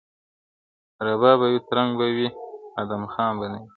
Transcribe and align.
رباب 1.05 1.37
به 1.41 1.47
وي 1.53 1.59
ترنګ 1.67 1.89
به 1.93 1.97
پردی 2.05 2.13
وي 2.17 2.27
آدم 2.81 3.01
خان 3.13 3.31
به 3.39 3.47
نه 3.53 3.57
وي. 3.61 3.67